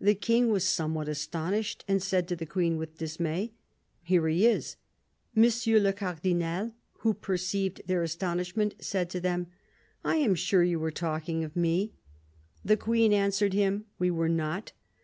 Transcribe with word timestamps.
The 0.00 0.16
King 0.16 0.48
was 0.48 0.64
somewhat 0.66 1.06
astonished, 1.08 1.84
and 1.86 2.02
said 2.02 2.26
to 2.26 2.34
the 2.34 2.46
Queen 2.46 2.78
with 2.78 2.98
dismay:' 2.98 3.52
Here 4.02 4.26
he 4.26 4.44
is.' 4.44 4.76
M. 5.36 5.44
le 5.44 5.92
Cardinal, 5.92 6.72
who 7.02 7.14
perceived 7.14 7.82
their 7.86 8.02
astonishment, 8.02 8.74
said 8.80 9.08
to 9.10 9.20
them:' 9.20 9.46
I 10.04 10.16
am 10.16 10.34
sure 10.34 10.64
you 10.64 10.80
were 10.80 10.90
talking 10.90 11.44
of 11.44 11.54
me.' 11.54 11.92
The 12.64 12.76
Queen 12.76 13.12
answered 13.12 13.52
him:' 13.52 13.84
We 14.00 14.10
were 14.10 14.28
not.' 14.28 14.72